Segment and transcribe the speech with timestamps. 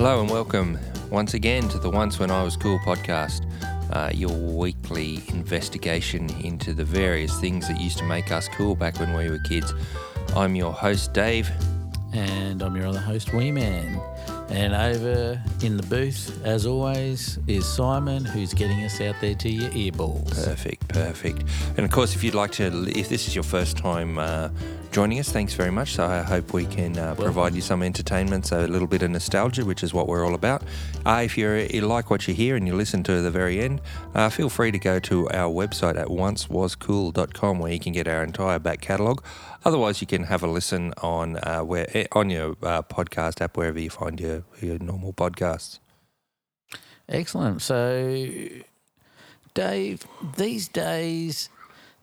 [0.00, 0.78] Hello and welcome
[1.10, 3.44] once again to the Once When I Was Cool podcast,
[3.92, 8.98] uh, your weekly investigation into the various things that used to make us cool back
[8.98, 9.74] when we were kids.
[10.34, 11.50] I'm your host, Dave.
[12.14, 14.00] And I'm your other host, Wee Man.
[14.48, 19.50] And over in the booth, as always, is Simon, who's getting us out there to
[19.50, 20.30] your earballs.
[20.46, 21.44] Perfect, perfect.
[21.76, 24.48] And of course, if you'd like to, if this is your first time uh,
[24.90, 25.94] joining us, thanks very much.
[25.94, 29.10] So I hope we can uh, provide you some entertainment, so a little bit of
[29.10, 30.62] nostalgia, which is what we're all about.
[31.06, 33.80] Uh, if you're, you like what you hear and you listen to the very end,
[34.14, 38.22] uh, feel free to go to our website at oncewascool.com where you can get our
[38.22, 39.22] entire back catalogue.
[39.64, 43.56] Otherwise, you can have a listen on uh, where eh, on your uh, podcast app
[43.56, 45.78] wherever you find your your normal podcasts.
[47.08, 47.60] Excellent.
[47.60, 48.24] So,
[49.54, 51.48] Dave, these days,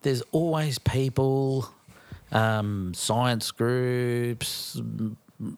[0.01, 1.69] there's always people,
[2.31, 4.79] um, science groups,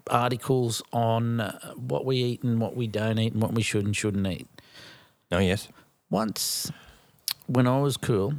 [0.10, 1.40] articles on
[1.76, 4.48] what we eat and what we don't eat and what we should and shouldn't eat.
[5.32, 5.68] Oh yes,
[6.10, 6.72] Once,
[7.48, 8.34] when I was cool,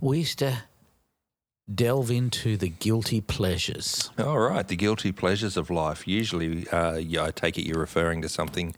[0.00, 0.64] we used to
[1.72, 4.10] delve into the guilty pleasures.
[4.18, 4.66] all right.
[4.66, 6.06] The guilty pleasures of life.
[6.08, 8.74] Usually, uh, yeah, I take it you're referring to something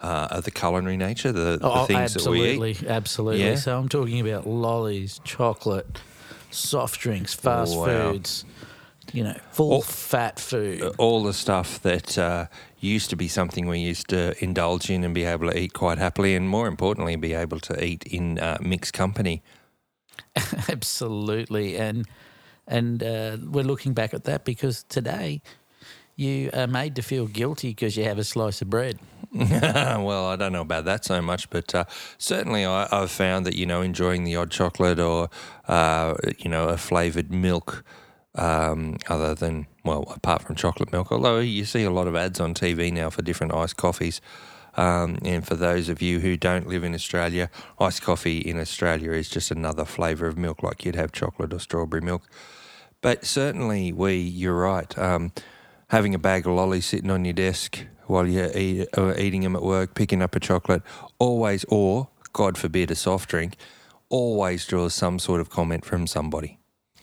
[0.00, 2.48] uh, of the culinary nature, the, the Oh, things that we eat.
[2.62, 3.40] absolutely, absolutely.
[3.42, 3.54] Yeah?
[3.56, 6.00] So I'm talking about lollies, chocolate,
[6.50, 8.12] soft drinks, fast Oh, wow.
[8.12, 8.44] foods,
[9.12, 10.82] you know, full All- fat food.
[10.82, 12.46] Uh, All the stuff that uh,
[12.80, 15.98] used to be something we used to indulge in and be able to eat quite
[15.98, 19.42] happily, and more importantly, be able to eat in uh, mixed company.
[20.68, 22.06] absolutely, and
[22.66, 25.40] and uh, we're looking back at that because today
[26.18, 28.98] you are made to feel guilty because you have a slice of bread.
[29.32, 31.84] well, I don't know about that so much, but uh,
[32.18, 35.30] certainly I, I've found that you know enjoying the odd chocolate or
[35.68, 37.84] uh, you know a flavored milk,
[38.34, 41.12] um, other than well apart from chocolate milk.
[41.12, 44.20] Although you see a lot of ads on TV now for different iced coffees.
[44.76, 49.10] Um, and for those of you who don't live in Australia, iced coffee in Australia
[49.12, 52.28] is just another flavour of milk, like you'd have chocolate or strawberry milk.
[53.00, 54.96] But certainly, we, you're right.
[54.96, 55.32] Um,
[55.88, 59.54] having a bag of lollies sitting on your desk while you're eat, uh, eating them
[59.56, 60.82] at work, picking up a chocolate,
[61.18, 63.56] always, or God forbid, a soft drink,
[64.08, 66.58] always draws some sort of comment from somebody.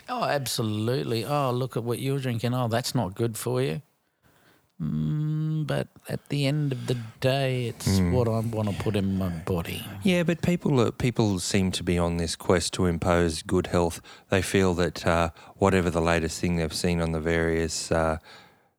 [0.07, 1.25] Oh, absolutely.
[1.25, 2.53] Oh, look at what you're drinking.
[2.53, 3.81] Oh, that's not good for you.
[4.81, 8.11] Mm, but at the end of the day, it's Hmm.
[8.11, 9.85] what I want to put in my body.
[10.03, 14.01] Yeah, but people uh, people seem to be on this quest to impose good health.
[14.29, 18.17] They feel that uh, whatever the latest thing they've seen on the various uh,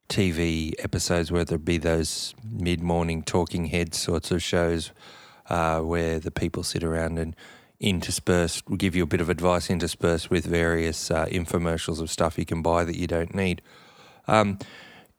[0.09, 4.93] TV episodes, whether it be those mid morning talking head sorts of shows
[5.49, 7.35] uh, where the people sit around and
[7.81, 12.47] interspersed, give you a bit of advice interspersed with various uh, infomercials of stuff you
[12.47, 13.61] can buy that you don't need.
[14.27, 14.59] Um,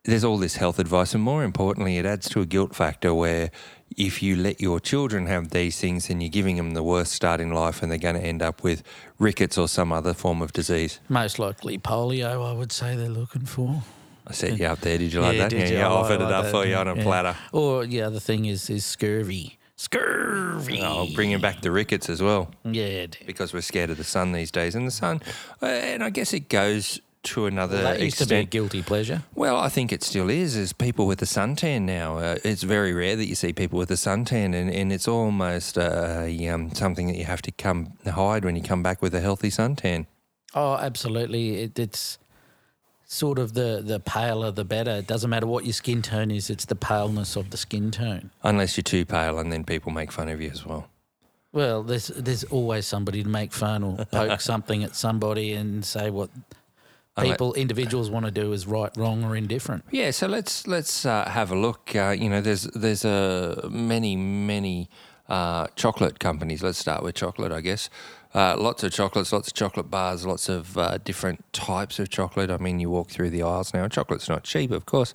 [0.04, 3.52] there's all this health advice, and more importantly, it adds to a guilt factor where
[3.98, 7.42] if you let your children have these things, then you're giving them the worst start
[7.42, 8.84] in life, and they're going to end up with
[9.20, 11.02] rickets or some other form of disease.
[11.10, 13.84] Most likely polio, I would say they're looking for.
[14.28, 14.98] I set you up there.
[14.98, 15.50] Did you like that?
[15.50, 15.78] did yeah, you?
[15.78, 16.52] yeah, I offered like it up that.
[16.52, 17.04] for you on a Yeah.
[17.04, 17.36] platter.
[17.52, 19.58] Or the other thing is is scurvy.
[19.76, 20.82] Scurvy.
[20.82, 23.06] I'll bring you back the rickets as well Yeah.
[23.08, 23.18] dude.
[23.26, 24.76] because we're scared of the sun these days.
[24.76, 25.22] And the sun,
[25.62, 29.24] uh, and I guess it goes to another That used to be a guilty pleasure.
[29.36, 30.56] Well, I think it still is.
[30.56, 32.18] Is people with a suntan now?
[32.18, 35.78] Uh, it's very rare that you see people with a suntan, and, and it's almost
[35.78, 39.20] uh, um, something that you have to come hide when you come back with a
[39.20, 40.06] healthy suntan.
[40.56, 41.58] Oh, absolutely.
[41.64, 42.18] It, it's
[43.08, 44.92] sort of the, the paler the better.
[44.92, 48.30] It doesn't matter what your skin tone is, it's the paleness of the skin tone.
[48.44, 50.90] Unless you're too pale, and then people make fun of you as well.
[51.54, 56.10] Well, there's there's always somebody to make fun or poke something at somebody and say
[56.12, 56.30] what
[57.18, 59.84] people, individuals want to do is right, wrong, or indifferent.
[59.90, 61.96] Yeah, so let's let's uh, have a look.
[61.96, 64.90] Uh, you know, there's there's uh, many many
[65.30, 66.62] uh, chocolate companies.
[66.62, 67.90] Let's start with chocolate, I guess.
[68.34, 72.52] Uh, lots of chocolates, lots of chocolate bars, lots of uh, different types of chocolate.
[72.52, 73.88] I mean, you walk through the aisles now.
[73.88, 75.14] Chocolate's not cheap, of course,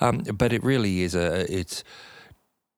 [0.00, 1.84] um, but it really is a it's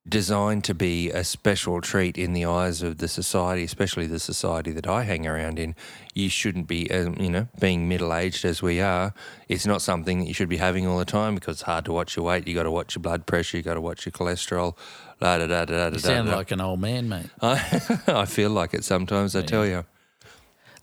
[0.08, 4.70] designed to be a special treat in the eyes of the society, especially the society
[4.72, 5.75] that I hang around in.
[6.14, 9.12] You shouldn't be, um, you know, being middle aged as we are.
[9.49, 11.93] It's not something that you should be having all the time because it's hard to
[11.93, 12.49] watch your weight.
[12.49, 13.56] You got to watch your blood pressure.
[13.56, 14.76] You got to watch your cholesterol.
[15.20, 15.99] La da da da da You da.
[15.99, 16.37] sound da.
[16.37, 17.26] like an old man, mate.
[17.43, 19.37] I, I feel like it sometimes.
[19.37, 19.84] I tell you.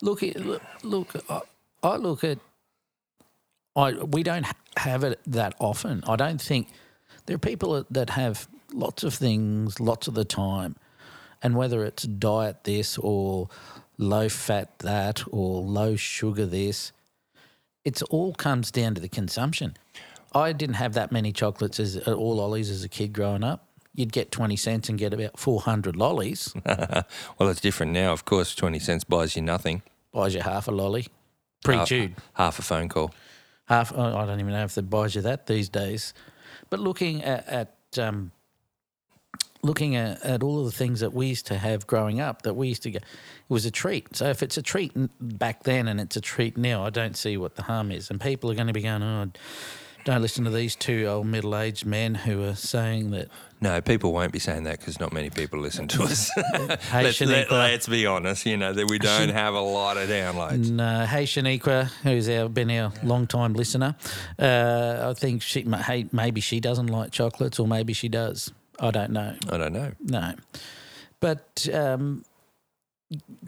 [0.02, 1.42] Look, look, look I,
[1.84, 2.40] I look at.
[3.76, 4.46] I we don't
[4.78, 6.04] have it that often.
[6.08, 6.70] I don't think
[7.26, 10.76] there are people that have lots of things lots of the time,
[11.42, 13.50] and whether it's diet this or
[13.98, 16.92] low fat that or low sugar this,
[17.84, 19.76] it's all comes down to the consumption.
[20.34, 23.68] I didn't have that many chocolates as uh, all lollies as a kid growing up.
[23.94, 26.54] You'd get twenty cents and get about four hundred lollies.
[26.66, 28.12] well, it's different now.
[28.12, 29.82] Of course, 20 cents buys you nothing.
[30.12, 32.16] buys you half a lolly, Half, pre-chewed.
[32.34, 33.12] half a phone call.
[33.70, 33.94] half.
[33.96, 36.14] oh, I don't even know if they buys you that these days.
[36.70, 38.32] But looking at, at um,
[39.66, 42.54] looking at, at all of the things that we used to have growing up, that
[42.54, 43.08] we used to get, it
[43.50, 44.16] was a treat.
[44.16, 47.36] So if it's a treat back then and it's a treat now, I don't see
[47.36, 48.10] what the harm is.
[48.10, 49.32] And people are going to be going, oh,
[50.06, 53.28] don't listen to these two old middle-aged men who are saying that.
[53.60, 56.30] No, people won't be saying that because not many people listen to us.
[56.92, 60.08] Hey, let's, let, us be honest, you know, that we don't have a lot of
[60.08, 60.70] downloads.
[60.70, 63.96] No, hey Shaniqua, who's our been our long time listener.
[64.38, 68.52] Uh, I think she, hey, maybe she doesn't like chocolates, or maybe she does.
[68.80, 69.36] I don't know.
[69.50, 69.92] I don't know.
[70.02, 70.34] No.
[71.20, 72.24] But um,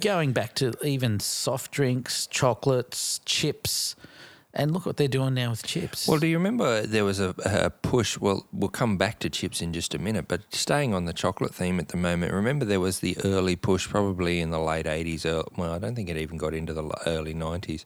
[0.02, 3.96] going back to even soft drinks, chocolates, chips,
[4.54, 6.08] and look what they're doing now with chips.
[6.08, 8.18] Well, do you remember there was a, a push?
[8.18, 11.54] Well, we'll come back to chips in just a minute, but staying on the chocolate
[11.54, 15.26] theme at the moment, remember there was the early push, probably in the late 80s.
[15.26, 17.84] ear- Well, I don't think it even got into the early 90s.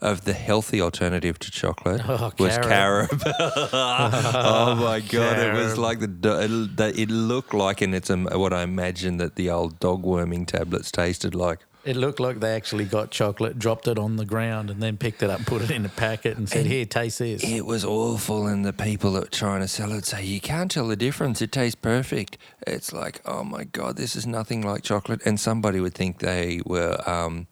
[0.00, 3.08] Of the healthy alternative to chocolate Oh, was carob.
[3.08, 3.22] carob.
[3.72, 5.38] oh my god!
[5.38, 9.50] It was like the it, it looked like, and it's what I imagine that the
[9.50, 11.60] old dog worming tablets tasted like.
[11.84, 15.22] it looked like they actually got chocolate, dropped it on the ground, and then picked
[15.22, 18.46] it up, put it in a packet, and said, "Here, taste this." It was awful,
[18.46, 21.40] and the people that were trying to sell it say you can't tell the difference.
[21.42, 22.36] It tastes perfect.
[22.66, 25.20] It's like, oh my god, this is nothing like chocolate.
[25.24, 27.46] And somebody would think they were um,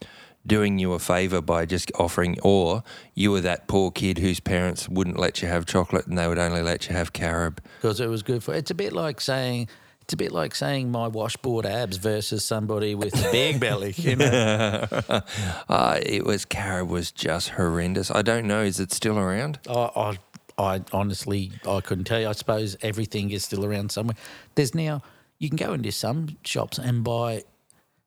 [0.47, 2.83] doing you a favor by just offering, or
[3.15, 6.39] you were that poor kid whose parents wouldn't let you have chocolate and they would
[6.39, 7.61] only let you have carob.
[7.81, 8.55] because it was good for.
[8.55, 9.69] It's a bit like saying.
[10.03, 13.95] It's a bit like saying my washboard abs versus somebody with a big belly.
[13.97, 14.89] You know,
[15.69, 18.11] uh, it was carob was just horrendous.
[18.11, 18.63] I don't know.
[18.63, 19.61] Is it still around?
[19.71, 20.19] I, I,
[20.59, 22.29] I honestly, I couldn't tell you.
[22.29, 24.17] I suppose everything is still around somewhere.
[24.57, 25.03] There's now
[25.39, 27.43] you can go into some shops and buy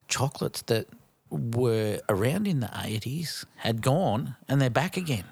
[0.08, 0.88] chocolates that
[1.30, 5.24] were around in the eighties, had gone, and they're back again.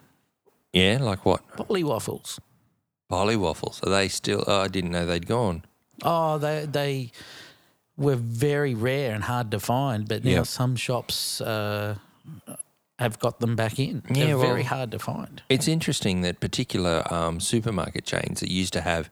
[0.73, 1.47] Yeah, like what?
[1.57, 2.41] Polly waffles.
[3.09, 3.81] Polly waffles.
[3.85, 4.43] Are they still?
[4.47, 5.65] Oh, I didn't know they'd gone.
[6.03, 7.11] Oh, they they
[7.97, 10.47] were very rare and hard to find, but now Yep.
[10.47, 11.97] some shops uh,
[12.99, 14.03] have got them back in.
[14.11, 15.43] They're Yeah, very hard to find.
[15.49, 19.11] It's interesting that particular um, supermarket chains that used to have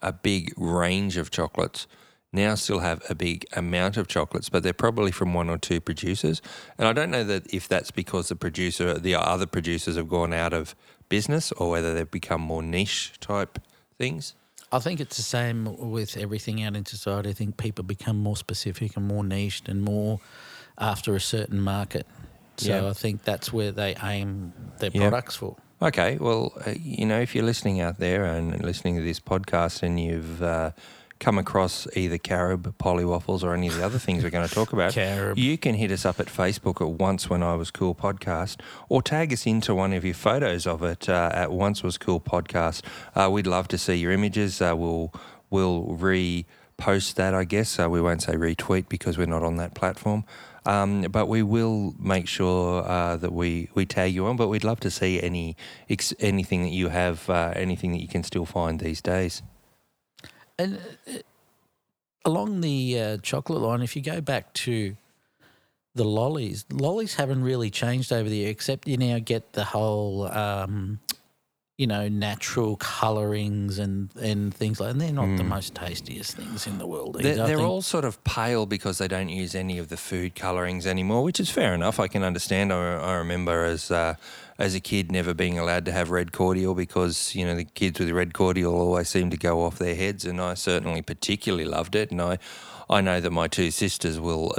[0.00, 1.88] a big range of chocolates
[2.32, 5.80] now still have a big amount of chocolates, but they're probably from one or two
[5.80, 6.40] producers.
[6.78, 10.32] And I don't know that if that's because the producer, the other producers have gone
[10.32, 10.74] out of
[11.08, 13.58] business, or whether they've become more niche type
[13.98, 14.34] things.
[14.72, 17.30] I think it's the same with everything out in society.
[17.30, 20.20] I think people become more specific and more niched and more
[20.78, 22.06] after a certain market.
[22.58, 22.88] So Yeah.
[22.88, 25.08] I think that's where they aim their Yeah.
[25.08, 25.56] products for.
[25.82, 29.82] Okay, well, uh, you know, if you're listening out there and listening to this podcast
[29.82, 30.70] and you've uh,
[31.20, 34.52] come across either carob, polly waffles, or any of the other things we're going to
[34.54, 35.36] talk about, Carob.
[35.36, 38.58] you can hit us up at Facebook at Once When I Was Cool Podcast
[38.88, 42.20] or tag us into one of your photos of it uh, at Once Was Cool
[42.20, 42.82] Podcast.
[43.14, 44.60] Uh, we'd love to see your images.
[44.60, 45.12] Uh, we'll
[45.50, 47.78] we'll repost that, I guess.
[47.78, 50.24] Uh, we won't say retweet because we're not on that platform.
[50.66, 54.36] Um, but we will make sure uh, that we, we tag you on.
[54.36, 55.56] But we'd love to see any
[55.88, 59.42] ex- anything that you have, uh, anything that you can still find these days.
[60.60, 61.12] And uh,
[62.26, 64.96] along the uh, chocolate line, if you go back to
[65.94, 70.30] the lollies, lollies haven't really changed over the year, except you now get the whole,
[70.30, 71.00] um,
[71.80, 74.90] you know, natural colorings and, and things like.
[74.90, 77.16] And they're not the most tastiest things in the world.
[77.18, 80.86] They're, they're all sort of pale because they don't use any of the food colorings
[80.86, 81.98] anymore, which is fair enough.
[81.98, 82.70] I can understand.
[82.70, 84.16] I, I remember as uh,
[84.58, 87.98] as a kid never being allowed to have red cordial because you know the kids
[87.98, 91.94] with red cordial always seem to go off their heads, and I certainly particularly loved
[91.94, 92.10] it.
[92.10, 92.38] And I
[92.90, 94.52] I know that my two sisters will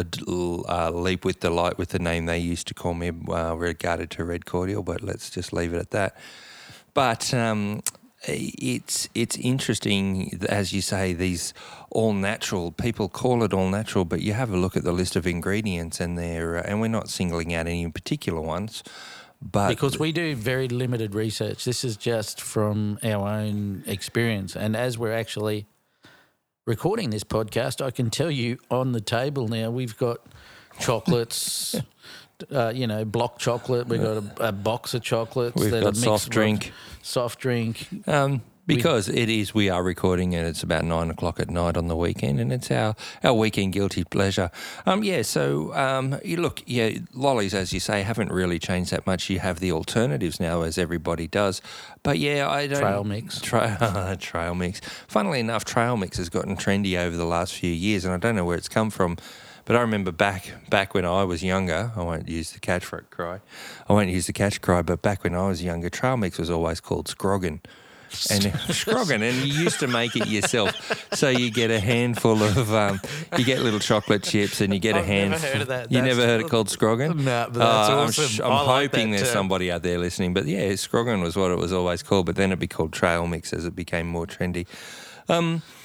[0.68, 4.26] uh, leap with delight with the name they used to call me uh, regarded to
[4.26, 6.18] red cordial, but let's just leave it at that.
[6.94, 7.82] But um,
[8.28, 11.54] it's it's interesting, as you say, these
[11.90, 12.72] all natural.
[12.72, 16.00] People call it all natural, but you have a look at the list of ingredients,
[16.00, 18.84] and they're uh, and we're not singling out any particular ones,
[19.42, 21.66] but because we do very limited research.
[21.66, 24.56] This is just from our own experience.
[24.56, 25.66] And as we're actually
[26.66, 30.20] recording this podcast, I can tell you on the table now we've got
[30.80, 31.76] chocolates,
[32.52, 33.88] uh, you know, block chocolate.
[33.88, 35.56] We've got a, a box of chocolates.
[35.56, 36.72] We've that got soft drink.
[37.02, 37.88] Soft drink.
[38.08, 39.54] um, because it is.
[39.54, 42.72] We are recording, and it's about nine o'clock at night on the weekend, and it's
[42.72, 44.52] our our weekend guilty pleasure.
[44.86, 45.22] Um, yeah.
[45.24, 49.30] So, um, you look, yeah, lollies, as you say, haven't really changed that much.
[49.30, 51.62] You have the alternatives now, as everybody does.
[52.04, 53.42] But yeah, I don't Trail mix.
[53.42, 54.80] Tra- trail mix.
[55.08, 58.36] Funnily enough, trail mix has gotten trendy over the last few years, and I don't
[58.36, 59.18] know where it's come from.
[59.66, 63.40] But I remember back back when I was younger, I won't use the catch cry.
[63.88, 66.50] I won't use the catch cry, but back when I was younger, trail mix was
[66.50, 67.60] always called scroggin.
[68.30, 70.76] And scroggin, and you used to make it yourself.
[71.14, 73.00] So you get a handful of, um,
[73.38, 75.50] you get little chocolate chips, and you get a I've never handful.
[75.52, 75.92] heard of that.
[75.94, 77.16] You That's- never heard it called scroggin?
[77.16, 78.26] No, but that's I'm awesome.
[78.26, 79.32] sh- I'm, like hoping there's term.
[79.34, 80.34] somebody out there listening.
[80.34, 82.26] But yeah, scroggin was what it was always called.
[82.26, 84.68] But then it'd be called trail mix as it became more trendy.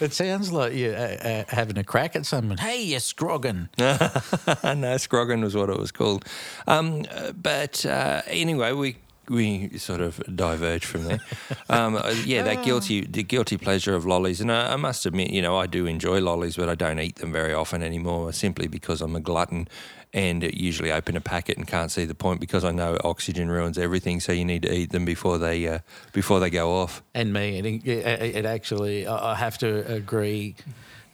[0.01, 2.59] It sounds like you're uh, uh, having a crack at someone.
[2.59, 3.69] Hey, you scroggin.
[3.79, 6.25] no, Scroggin was what it was called.
[6.67, 8.97] Um, uh, but uh, anyway, we
[9.29, 11.21] we sort of diverge from there.
[11.69, 15.31] Um, uh, yeah, that guilty the guilty pleasure of lollies, and I, I must admit,
[15.31, 18.69] you know, I do enjoy lollies, but I don't eat them very often anymore, simply
[18.69, 19.69] because I'm a glutton.
[20.15, 23.77] And usually open a packet and can't see the point because I know oxygen ruins
[23.77, 24.21] everything.
[24.21, 25.81] So you need to eat them before they uh,
[26.13, 27.03] before they go off.
[27.13, 30.55] And me, it, it, it actually, I I have to agree.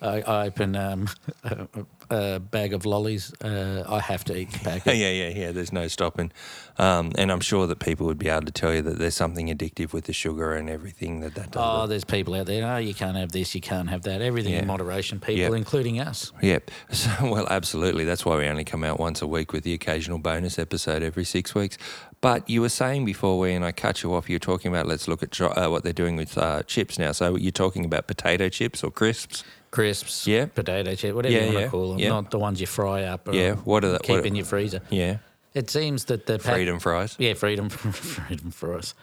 [0.03, 1.09] I, I open um,
[2.13, 3.33] a, bag of lollies.
[3.43, 4.97] Uh, I have to eat the packet.
[4.97, 5.53] yeah, yeah, yeah.
[5.53, 6.31] There's no stopping,
[6.79, 9.49] um, and I'm sure that people would be able to tell you that there's something
[9.49, 11.63] addictive with the sugar and everything that that does.
[11.65, 12.67] Oh, there's people out there.
[12.67, 13.55] Oh, you can't have this.
[13.55, 14.21] You can't have that.
[14.23, 14.61] Everything Yeah.
[14.61, 15.19] in moderation.
[15.21, 15.53] People, Yep.
[15.55, 16.33] including us.
[16.43, 16.71] Yep.
[16.93, 18.05] So, well, absolutely.
[18.05, 21.25] That's why we only come out once a week with the occasional bonus episode every
[21.25, 21.77] six weeks.
[22.21, 25.09] But you were saying before, when I cut you off, you were talking about let's
[25.09, 27.11] look at uh, what they're doing with uh, chips now.
[27.13, 29.43] So you're talking about potato chips or crisps?
[29.73, 30.47] Crisps, Yeah.
[30.47, 31.99] potato chips, whatever Yeah, you want yeah, to call them.
[31.99, 32.09] yeah.
[32.11, 33.27] Not the ones you fry up.
[33.27, 34.81] Or Yeah, what are the- keep what- in your freezer?
[34.91, 35.17] Yeah.
[35.55, 37.17] It seems that the pack- Freedom fries.
[37.19, 38.95] Yeah, freedom, freedom for us.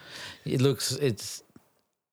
[0.46, 0.92] It looks.
[0.94, 1.44] It's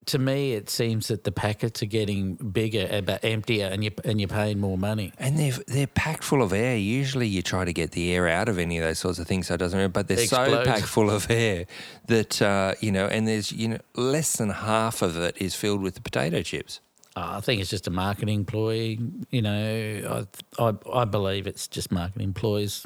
[0.07, 0.53] to me.
[0.53, 4.29] It seems that the packets are getting bigger, uh, but emptier, and you and you're
[4.29, 5.13] paying more money.
[5.19, 6.77] And they're they're packed full of air.
[6.77, 9.47] Usually, you try to get the air out of any of those sorts of things,
[9.49, 9.93] so it doesn't.
[9.95, 11.65] But they're so packed full of air
[12.09, 15.81] that uh, you know, and there's you know less than half of it is filled
[15.83, 16.81] with the potato chips.
[17.17, 18.99] Uh, I think it's just a marketing ploy.
[19.31, 20.27] You know,
[20.59, 22.85] I, I I believe it's just marketing ploys.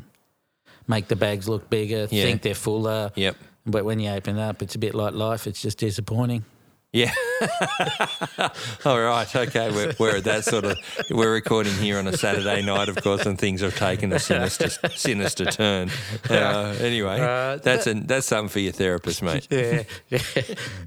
[0.87, 2.07] Make the bags look bigger.
[2.11, 2.25] Yeah.
[2.25, 3.11] Think they're fuller.
[3.17, 3.37] Yep.
[3.67, 5.47] But when you open it up, it's a bit like life.
[5.47, 6.45] It's just disappointing.
[6.93, 7.13] Yeah.
[8.85, 9.37] All right.
[9.37, 9.71] Okay.
[9.71, 10.77] We're, we're at that sort of.
[11.11, 14.69] We're recording here on a Saturday night, of course, and things have taken a sinister,
[14.91, 15.91] sinister turn.
[16.29, 19.47] Uh, anyway, Uh, that's a, that's something for your therapist, mate.
[19.51, 20.19] yeah, yeah.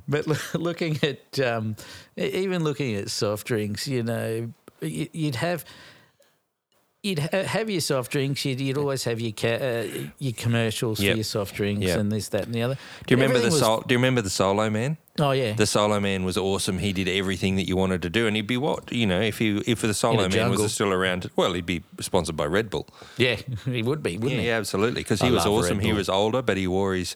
[0.08, 1.78] But loo- looking at um,
[2.18, 5.64] even looking at soft drinks, you know, y- you'd have
[7.04, 8.44] you'd ha- have your soft drinks.
[8.46, 9.88] You'd, you'd always have your ca- uh,
[10.20, 11.12] your commercials Yep.
[11.12, 12.00] for your soft drinks Yep.
[12.00, 12.76] and this, that, and the other.
[13.06, 14.98] Do you remember the Everything was- Do you remember the Solo Man?
[15.20, 16.80] Oh yeah, The Solo Man was awesome.
[16.80, 19.38] He did everything that you wanted to do, and he'd be what you know if
[19.38, 20.64] he if the Solo Man jungle.
[20.64, 21.30] was still around.
[21.36, 22.88] Well, he'd be sponsored by Red Bull.
[23.18, 24.48] yeah, he would be, wouldn't he?
[24.48, 25.02] yeah, absolutely.
[25.02, 25.80] Because he I was awesome.
[25.80, 27.16] He was older, but he wore his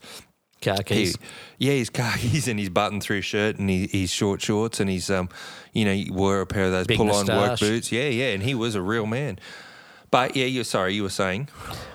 [0.62, 1.13] Car He,
[1.60, 5.29] yeah, his khakis and his button-through shirt and his, his short shorts and his, um,
[5.72, 7.91] you know, he wore a pair of those pull-on work boots.
[7.91, 9.38] Yeah, yeah, and he was a real man.
[10.09, 11.49] But yeah, you're sorry, you were saying.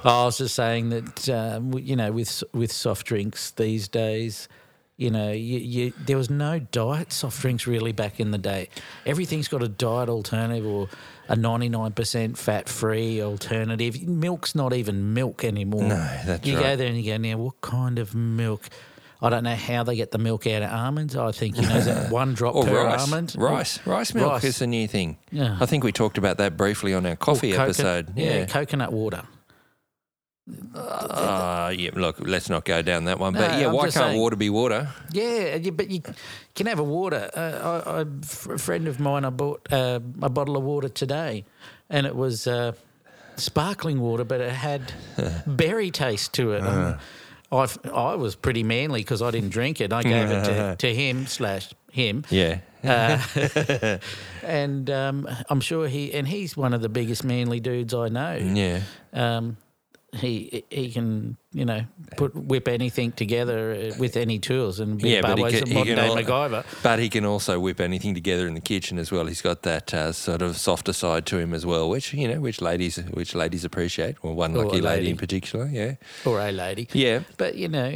[0.05, 4.49] I was just saying that um, you know, with with soft drinks these days,
[4.97, 8.69] you know, you, you there was no diet soft drinks really back in the day.
[9.07, 10.89] Everything's got a diet alternative or
[11.29, 14.07] a ninety nine percent fat free alternative.
[14.07, 15.85] Milk's not even milk anymore.
[15.85, 16.63] No, that's you right.
[16.63, 18.69] go there and you go, now what kind of milk?
[19.23, 21.15] I don't know how they get the milk out of almonds.
[21.17, 23.35] I think you know is that one drop Or per rice, almond.
[23.39, 24.45] rice, rice milk Rice.
[24.45, 25.17] is a new thing.
[25.31, 25.57] Yeah.
[25.61, 28.13] I think we talked about that briefly on our coffee episode.
[28.17, 29.23] yeah, Yeah, coconut water.
[30.75, 31.91] Uh, yeah.
[31.95, 33.33] Look, let's not go down that one.
[33.35, 34.89] But No, yeah, I'm why can't saying- water be water?
[35.13, 36.03] Yeah, but you
[36.55, 37.31] can have a water.
[37.35, 38.05] Uh, I, I,
[38.55, 41.45] a friend of mine, I bought uh, a bottle of water today,
[41.89, 42.73] and it was uh,
[43.37, 44.93] sparkling water, but it had
[45.47, 46.63] berry taste to it.
[46.67, 46.99] Um,
[47.53, 49.93] I, I was pretty manly because I didn't drink it.
[49.93, 52.25] I gave it to, to him slash him.
[52.31, 52.61] Yeah.
[52.83, 53.99] Uh,
[54.43, 58.37] and um, I'm sure he and he's one of the biggest manly dudes I know.
[58.37, 58.81] Yeah.
[59.13, 59.59] Um,
[60.15, 61.83] he he can you know
[62.17, 65.67] put whip anything together uh, with any tools and be Yeah, but he can- a
[65.81, 66.65] he can day al- MacGyver.
[66.83, 69.27] But he can also whip anything together in the kitchen as well.
[69.27, 72.41] He's got that uh, sort of softer side to him as well, which you know,
[72.41, 74.23] which ladies, which ladies appreciate.
[74.23, 75.11] Well, one Or lucky lady lady.
[75.11, 75.67] in particular.
[75.73, 75.95] Yeah,
[76.25, 76.89] or a lady.
[76.93, 77.91] yeah, But you know,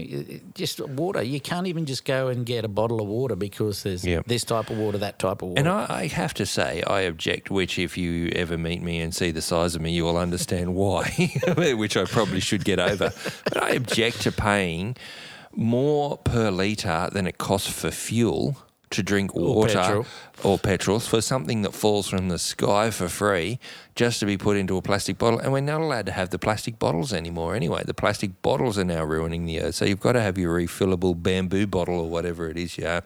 [0.54, 1.22] just water.
[1.22, 4.20] You can't even just go and get a bottle of water because there's Yeah.
[4.26, 5.60] this type of water, that type of water.
[5.60, 7.50] And I, I have to say, I object.
[7.50, 10.75] Which, if you ever meet me and see the size of me, you will understand
[10.75, 11.04] why.
[11.56, 13.12] which I probably should get over.
[13.53, 14.97] But I object to paying
[15.55, 18.57] more per litre than it costs for fuel
[18.91, 20.07] to drink water petrol.
[20.45, 23.59] or petrols for something that falls from the sky for free
[23.97, 25.38] just to be put into a plastic bottle.
[25.41, 27.83] And we're not allowed to have the plastic bottles anymore anyway.
[27.85, 29.75] The plastic bottles are now ruining the earth.
[29.75, 33.05] So you've got to have your refillable bamboo bottle or whatever it is you have.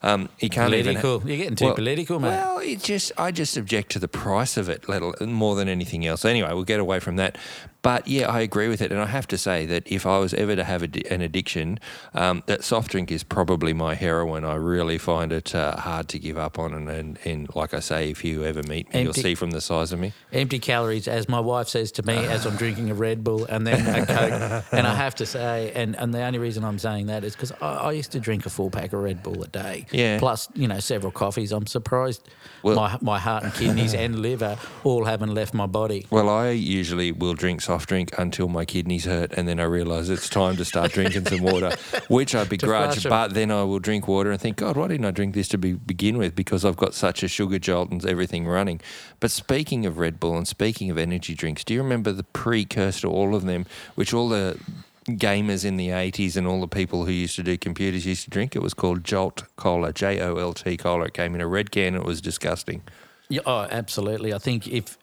[0.00, 1.28] Um, you can't even ha- Political.
[1.28, 2.28] You're getting too Well- political, mate.
[2.28, 6.06] well, it just I just object to the price of it, let more than anything
[6.06, 6.24] else.
[6.24, 7.36] Anyway, we'll get away from that.
[7.82, 10.34] But yeah, I agree with it, and I have to say that if I was
[10.34, 11.78] ever to have a, an addiction,
[12.12, 14.44] um, that soft drink is probably my heroin.
[14.44, 17.80] I really find it uh, hard to give up on, and, and and like I
[17.80, 20.12] say, if you ever meet me, you'll see from the size of me.
[20.32, 23.66] Empty calories, as my wife says to me as I'm drinking a Red Bull and
[23.66, 24.64] then a Coke.
[24.72, 27.52] and I have to say, and, and the only reason I'm saying that is because
[27.60, 29.86] I, I used to drink a full pack of Red Bull a day.
[29.92, 30.18] Yeah.
[30.18, 31.52] Plus, you know, several coffees.
[31.52, 32.28] I'm surprised
[32.62, 36.06] Well- my, my heart and kidneys and liver all haven't left my body.
[36.10, 40.08] Well, I usually will drink soft drink until my kidneys hurt, and then I realise
[40.08, 41.76] it's time to start drinking some water,
[42.08, 43.04] which I begrudge.
[43.04, 45.58] But then I will drink water and think, God, why didn't I drink this to
[45.58, 46.34] be, begin with?
[46.34, 48.80] Because I've got such a sugar jolt and everything running.
[49.20, 53.02] But speaking of Red Bull and speaking of energy drinks, do you remember the precursor
[53.02, 54.58] to all of them, which all the
[55.04, 58.30] gamers in the 80s and all the people who used to do computers used to
[58.30, 58.56] drink?
[58.56, 61.04] It was called Jolt Cola, J O L T Cola.
[61.04, 61.88] It came in a red can.
[61.88, 62.80] And it was disgusting.
[63.28, 64.32] Yeah, oh, absolutely.
[64.32, 64.96] I think if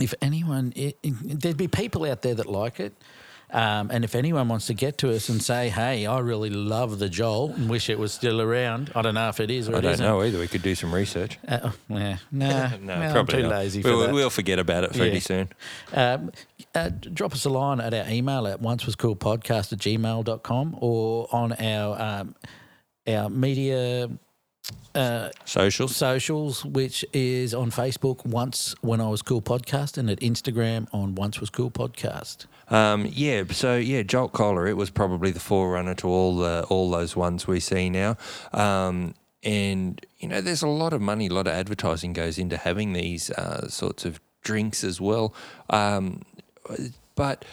[0.00, 2.92] if anyone, i i there'd be people out there that like it.
[3.54, 6.98] Um, and if anyone wants to get to us and say, "Hey, I really love
[6.98, 9.74] the Jolt and wish it was still around," I don't know if it is or
[9.74, 10.06] I it don't isn't.
[10.06, 10.38] know either.
[10.38, 11.38] We could do some research.
[11.46, 13.50] Uh, oh, yeah, nah, No, well, probably I'm too not.
[13.58, 14.14] lazy for we'll, that.
[14.14, 15.20] we'll forget about it pretty Yeah.
[15.20, 15.48] soon.
[15.92, 16.32] Um,
[16.74, 20.76] uh, drop us a line at our email at once was cool podcast at gmail.com
[20.80, 22.34] or on our um,
[23.06, 24.08] our media
[24.94, 25.96] uh, Socials.
[25.96, 31.14] socials, which is on Facebook, Once When I Was Cool Podcast, and at Instagram on
[31.14, 32.46] Once Was Cool Podcast.
[32.68, 34.66] Um, yeah, so yeah, Jolt Cola.
[34.66, 38.16] It was probably the forerunner to all the all those ones we see now.
[38.52, 42.56] Um, and you know, there's a lot of money, a lot of advertising goes into
[42.56, 45.34] having these uh, sorts of drinks as well.
[45.70, 46.22] Um,
[47.14, 47.44] but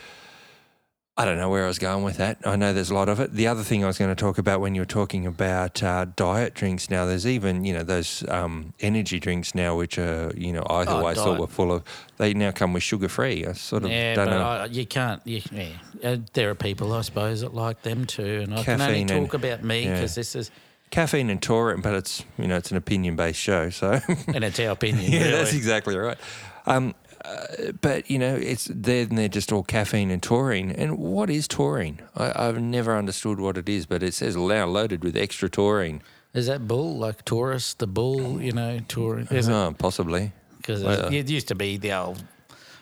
[1.20, 2.38] I don't know where I was going with that.
[2.46, 3.34] I know there's a lot of it.
[3.34, 6.06] The other thing I was going to talk about when you were talking about uh,
[6.16, 10.54] diet drinks now, there's even, you know, those um, energy drinks now, which are, you
[10.54, 11.42] know, I always thought Oh, diet.
[11.42, 11.84] were full of,
[12.18, 13.46] they now come with sugar free.
[13.46, 14.42] I sort of Yeah, don't but know.
[14.44, 15.22] I, you can't.
[15.28, 15.68] You, yeah.
[16.02, 18.40] Uh, there are people, I suppose, that like them too.
[18.44, 19.96] And I can only Caffeine and- talk about me yeah.
[19.96, 20.52] because this is,
[20.90, 24.00] caffeine and taurine, but it's you know it's an opinion based show, so
[24.34, 25.12] and it's our opinion.
[25.12, 25.32] yeah, really.
[25.34, 26.18] that's exactly right.
[26.66, 30.72] Um, uh, but you know, it's then they're just all caffeine and taurine.
[30.72, 32.02] And what is taurine?
[32.16, 36.02] I, I've never understood what it is, but it says now loaded with extra taurine.
[36.34, 38.42] Is that bull like Taurus, the bull?
[38.42, 39.28] You know, taurine?
[39.32, 39.52] Is it?
[39.52, 40.32] Oh, possibly.
[40.58, 42.24] Because Well, it used to be the old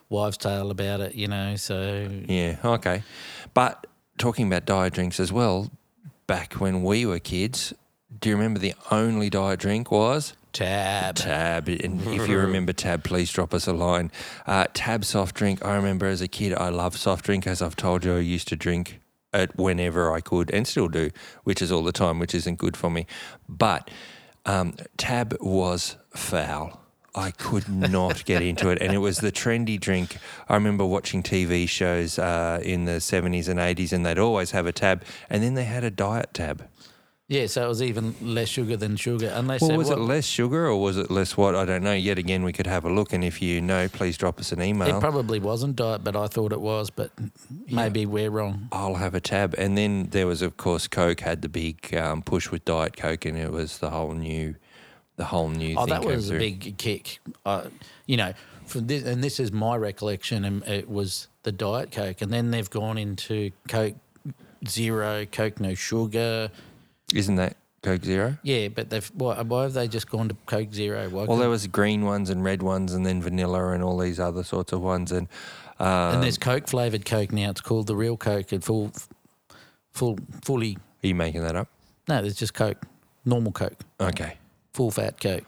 [0.10, 1.16] wives' tale about it.
[1.16, 2.58] You know, so Yeah.
[2.64, 3.04] Okay.
[3.54, 5.72] But talking about diet drinks as well,
[6.28, 7.74] back when we were kids,
[8.20, 10.34] do you remember the only diet drink was?
[10.58, 11.16] Tab.
[11.16, 11.68] Tab.
[11.68, 14.12] And if you remember Tab, please drop us a line.
[14.46, 15.64] Uh, Tab soft drink.
[15.64, 17.46] I remember as a kid, I loved soft drink.
[17.46, 19.00] As I've told you, I used to drink
[19.34, 21.12] it whenever I could and still do,
[21.44, 23.06] which is all the time, which isn't good for me.
[23.48, 23.92] But
[24.46, 26.82] um, Tab was foul.
[27.14, 28.80] I could not get into it.
[28.80, 30.18] And it was the trendy drink.
[30.48, 34.68] I remember watching TV shows uh, in the 70s and 80s, and they'd always have
[34.68, 35.04] a tab.
[35.28, 36.68] And then they had a diet tab.
[37.30, 40.24] Yeah, so it was even less sugar than sugar, unless Well, it was it less
[40.26, 41.56] sugar or was it less what?
[41.56, 41.92] I don't know.
[41.92, 43.12] Yet again, we could have a look.
[43.12, 44.96] And if you know, please drop us an email.
[44.96, 46.90] It probably wasn't diet, but I thought it was.
[46.90, 47.12] But
[47.70, 48.70] maybe we're wrong.
[48.72, 49.56] I'll have a tab.
[49.58, 53.26] And then there was, of course, Coke had the big um, push with Diet Coke,
[53.26, 54.56] and it was the whole new,
[55.18, 55.96] the whole new Oh, thing.
[55.96, 57.20] that was a big kick.
[57.46, 57.66] Uh,
[58.06, 58.32] you know,
[58.68, 62.52] for this, and this is my recollection, and it was the Diet Coke, and then
[62.52, 63.96] they've gone into Coke
[64.66, 66.52] Zero, Coke No Sugar.
[67.14, 68.38] Isn't that Coke Zero?
[68.44, 71.08] Yeah, but they've why, why have they just gone to Coke Zero?
[71.10, 74.20] Why Well, there was green ones and red ones, and then vanilla and all these
[74.20, 75.12] other sorts of ones.
[75.12, 75.28] And
[75.80, 77.50] um, and there's Coke flavored Coke now.
[77.50, 78.92] It's called the real Coke and full,
[79.92, 80.78] full, fully.
[81.04, 81.70] are you making that up?
[82.10, 82.84] No, there's just Coke,
[83.26, 84.38] normal Coke, Okay.
[84.74, 85.44] full fat Coke.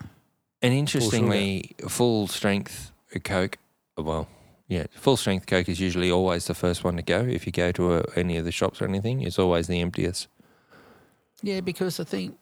[0.62, 2.91] And interestingly, full strength
[3.24, 3.58] Coke,
[3.98, 4.28] well,
[4.67, 7.22] yeah, full strength Coke is usually always the first one to go.
[7.22, 10.28] If you go to a, any of the shops or anything, it's always the emptiest.
[11.41, 12.38] Yeah, because I think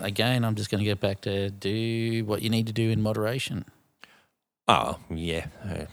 [0.00, 3.00] again, I'm just going to get back to do what you need to do in
[3.00, 3.64] moderation.
[4.68, 5.46] Oh, yeah.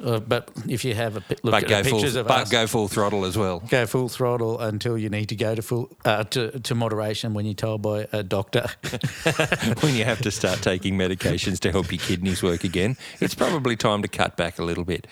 [0.04, 2.28] Uh, but if you have a pi- look But at go, the full, pictures of
[2.28, 3.62] but us, go full throttle as well.
[3.62, 7.46] go full throttle until you need to go to full uh, to to moderation when
[7.46, 8.68] you're told by a doctor.
[9.82, 13.76] when you have to start taking medications to help your kidneys work again, it's probably
[13.76, 15.08] time to cut back a little bit.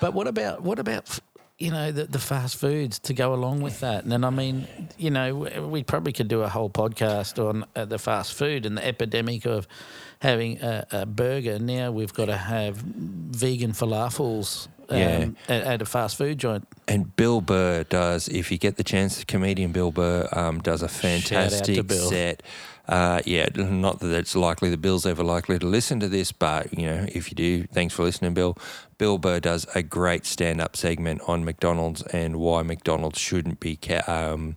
[0.00, 1.20] but what about what about f-
[1.58, 4.02] you know, the, the fast foods to go along with that.
[4.02, 4.66] And then, I mean,
[4.98, 5.34] you know,
[5.70, 9.46] we probably could do a whole podcast on uh, the fast food and the epidemic
[9.46, 9.66] of
[10.20, 11.58] having a, a burger.
[11.58, 15.28] Now we've got to have vegan falafels um, Yeah.
[15.48, 16.68] at, at a fast food joint.
[16.88, 20.88] And Bill Burr does, if you get the chance, comedian Bill Burr um, does a
[20.88, 22.42] Shout out to fantastic set.
[22.88, 26.76] Uh, yeah, not that it's likely the Bill's ever likely to listen to this, but
[26.78, 28.56] you know, if you do, thanks for listening, Bill.
[28.98, 34.04] Bill Burr does a great stand-up segment on McDonald's and why McDonald's shouldn't be ca-
[34.06, 34.56] um,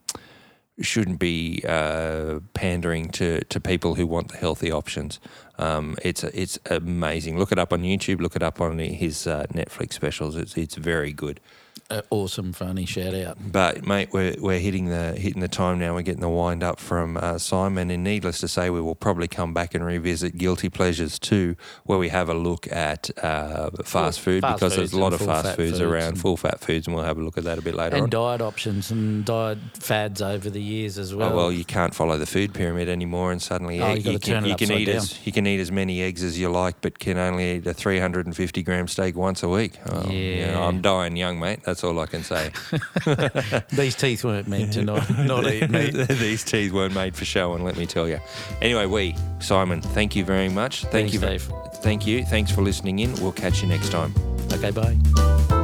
[0.80, 5.20] shouldn't be uh, pandering to, to people who want the healthy options.
[5.58, 7.38] Um, it's it's amazing.
[7.38, 8.22] Look it up on YouTube.
[8.22, 10.36] Look it up on his uh, Netflix specials.
[10.36, 11.42] It's it's very good.
[11.90, 13.38] Uh, awesome, funny shout out.
[13.52, 15.96] But mate, we're we're hitting the hitting the time now.
[15.96, 19.28] We're getting the wind up from uh, Simon, and needless to say, we will probably
[19.28, 24.20] come back and revisit guilty pleasures too, where we have a look at uh, fast
[24.20, 26.96] food fast because there's a lot of fast foods foods around, full fat foods, and
[26.96, 28.10] we'll have a look at that a bit later And on.
[28.12, 31.34] diet options and diet fads over the years as well.
[31.34, 34.46] Oh, well, you can't follow the food pyramid anymore, and suddenly Oh, you you can
[34.46, 34.98] you can eat down.
[34.98, 37.74] as you can eat as many eggs as you like, but can only eat a
[37.74, 39.74] 350 gram steak once a week.
[39.92, 40.60] Oh, Yeah.
[40.64, 41.62] I'm dying young, mate.
[41.80, 42.52] That's all I can say.
[43.72, 45.94] These teeth weren't meant to not, not eat meat.
[46.10, 48.20] These teeth weren't made for showing, let me tell you.
[48.62, 50.82] Anyway, we Simon, thank you very much.
[50.82, 51.50] Thank Thanks, you, Dave.
[51.76, 52.26] Thank you.
[52.26, 53.14] Thanks for listening in.
[53.22, 54.14] We'll catch you next time.
[54.52, 55.59] Okay, bye.